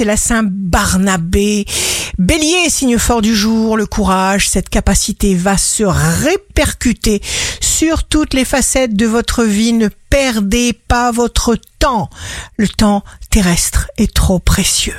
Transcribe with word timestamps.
c'est 0.00 0.06
la 0.06 0.16
Saint 0.16 0.44
Barnabé. 0.46 1.66
Bélier, 2.16 2.70
signe 2.70 2.96
fort 2.96 3.20
du 3.20 3.36
jour, 3.36 3.76
le 3.76 3.84
courage, 3.84 4.48
cette 4.48 4.70
capacité 4.70 5.34
va 5.34 5.58
se 5.58 5.84
répercuter 5.84 7.20
sur 7.60 8.04
toutes 8.04 8.32
les 8.32 8.46
facettes 8.46 8.94
de 8.94 9.04
votre 9.04 9.44
vie. 9.44 9.74
Ne 9.74 9.88
perdez 10.08 10.72
pas 10.72 11.12
votre 11.12 11.54
temps. 11.78 12.08
Le 12.56 12.66
temps 12.66 13.04
terrestre 13.28 13.90
est 13.98 14.12
trop 14.14 14.38
précieux. 14.38 14.96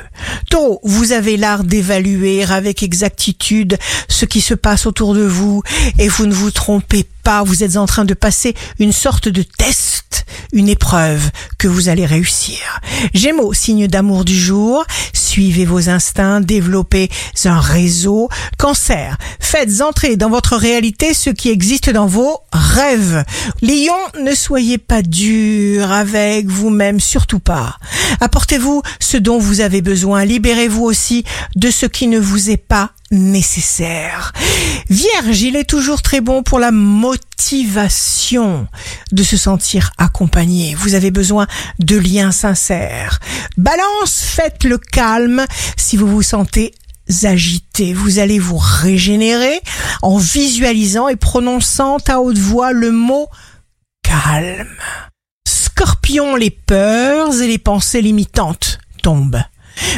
Taureau, 0.52 0.80
vous 0.84 1.14
avez 1.14 1.36
l'art 1.36 1.64
d'évaluer 1.64 2.44
avec 2.44 2.84
exactitude 2.84 3.78
ce 4.08 4.26
qui 4.26 4.42
se 4.42 4.54
passe 4.54 4.86
autour 4.86 5.16
de 5.16 5.24
vous 5.24 5.64
et 5.98 6.10
vous 6.10 6.28
ne 6.28 6.34
vous 6.34 6.52
trompez 6.52 7.08
pas. 7.24 7.42
Vous 7.42 7.64
êtes 7.64 7.78
en 7.78 7.88
train 7.88 8.06
de 8.06 8.14
passer 8.14 8.54
une 8.78 8.94
sorte 8.94 9.30
de 9.30 9.42
test, 9.42 10.26
une 10.54 10.70
épreuve 10.70 11.32
que 11.62 11.68
vous 11.68 11.90
allez 11.90 12.08
réussir. 12.08 12.82
Gémeaux, 13.14 13.54
signe 13.54 13.86
d'amour 13.86 14.26
du 14.26 14.36
jour, 14.36 14.84
suivez 15.14 15.64
vos 15.64 15.90
instincts, 15.90 16.42
développez 16.42 17.08
un 17.46 17.60
réseau. 17.60 18.30
Cancer, 18.58 19.16
faites 19.40 19.82
entrer 19.82 20.16
dans 20.16 20.32
votre 20.32 20.56
réalité 20.56 21.14
ce 21.14 21.30
qui 21.30 21.52
existe 21.52 21.92
dans 21.92 22.08
vos 22.08 22.40
rêves. 22.52 23.24
Lion, 23.62 23.94
ne 24.24 24.34
soyez 24.34 24.80
pas 24.80 25.04
dur 25.04 25.92
avec 25.92 26.48
vous-même, 26.48 27.00
surtout 27.00 27.40
pas. 27.40 27.78
Apportez-vous 28.22 28.82
ce 29.00 29.18
dont 29.18 29.38
vous 29.38 29.62
avez 29.62 29.84
besoin. 29.84 30.26
Libérez-vous 30.26 30.84
aussi 30.84 31.26
de 31.56 31.70
ce 31.70 31.86
qui 31.86 32.08
ne 32.08 32.18
vous 32.18 32.50
est 32.50 32.58
pas 32.58 32.94
nécessaire. 33.12 34.34
Vierge, 34.90 35.42
il 35.42 35.56
est 35.56 35.70
toujours 35.70 36.02
très 36.02 36.22
bon 36.22 36.44
pour 36.44 36.60
la 36.60 36.72
motivation 36.72 38.68
de 39.12 39.24
se 39.24 39.38
sentir 39.38 39.92
accompagné. 39.98 40.76
Vous 40.76 40.96
avez 40.96 41.12
besoin 41.12 41.48
de 41.80 41.98
liens 41.98 42.32
sincères. 42.32 43.20
Balance, 43.58 44.22
faites 44.22 44.64
le 44.64 44.78
calme 44.78 45.46
si 45.78 45.98
vous 45.98 46.08
vous 46.08 46.24
sentez 46.24 46.74
agité. 47.24 47.94
Vous 47.94 48.20
allez 48.20 48.40
vous 48.40 48.58
régénérer 48.58 49.60
en 50.02 50.18
visualisant 50.18 51.08
et 51.08 51.16
prononçant 51.16 51.98
à 52.08 52.20
haute 52.20 52.38
voix 52.38 52.72
le 52.72 52.92
mot 52.92 53.28
calme. 54.04 54.68
Scorpion, 55.48 56.36
les 56.36 56.52
peurs 56.52 57.42
et 57.42 57.48
les 57.48 57.58
pensées 57.58 58.02
limitantes 58.02 58.80
tombent. 59.04 59.44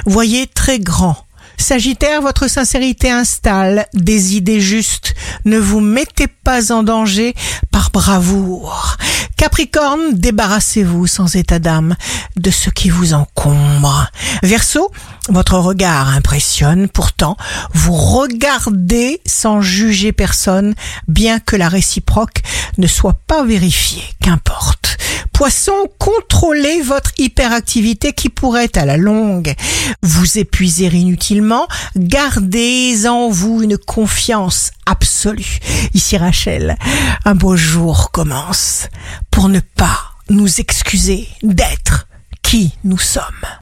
Voyez 0.06 0.47
très 0.47 0.80
grand. 0.80 1.17
Sagittaire, 1.64 2.22
votre 2.22 2.50
sincérité 2.50 3.09
installe 3.09 3.86
des 3.94 4.36
idées 4.36 4.59
justes. 4.59 5.16
Ne 5.45 5.58
vous 5.58 5.80
mettez 5.80 6.28
pas 6.28 6.73
en 6.73 6.83
danger 6.83 7.33
par 7.72 7.89
bravoure. 7.89 8.97
Capricorne, 9.38 10.11
débarrassez-vous 10.11 11.08
sans 11.08 11.38
état 11.38 11.59
d'âme 11.59 11.95
de 12.36 12.52
ce 12.52 12.69
qui 12.69 12.89
vous 12.89 13.14
encombre. 13.14 14.11
Verseau, 14.44 14.91
votre 15.30 15.58
regard 15.58 16.09
impressionne, 16.09 16.89
pourtant 16.89 17.38
vous 17.73 17.94
regardez 17.94 19.22
sans 19.25 19.61
juger 19.61 20.11
personne, 20.11 20.75
bien 21.08 21.39
que 21.39 21.56
la 21.56 21.69
réciproque 21.69 22.41
ne 22.78 22.88
soit 22.88 23.19
pas 23.25 23.45
vérifiée, 23.45 24.03
qu'importe. 24.22 24.92
Poisson, 25.34 25.73
contrôlez 25.98 26.81
votre 26.81 27.12
hyperactivité 27.17 28.14
qui 28.14 28.30
pourrait 28.30 28.78
à 28.78 28.86
la 28.86 28.98
longue 28.98 29.53
vous 30.02 30.38
épuiser 30.38 30.86
inutilement. 30.86 31.67
Gardez 31.95 33.08
en 33.08 33.30
vous 33.30 33.62
une 33.64 33.78
confiance 33.78 34.72
absolue. 34.86 35.59
Ici 35.94 36.17
Rachel, 36.17 36.78
un 37.25 37.36
beau 37.36 37.56
jour 37.56 38.12
commence 38.12 38.88
pour 39.31 39.50
ne 39.50 39.59
pas 39.59 40.00
nous 40.30 40.59
excuser 40.59 41.28
d'être 41.42 42.08
qui 42.42 42.73
nous 42.84 43.00
sommes. 43.00 43.45